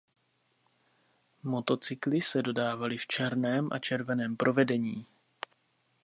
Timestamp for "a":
3.71-3.79